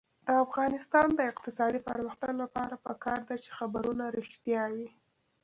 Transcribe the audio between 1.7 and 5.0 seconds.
پرمختګ لپاره پکار ده چې خبرونه رښتیا وي.